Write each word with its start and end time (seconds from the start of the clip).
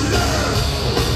Never. 0.00 1.11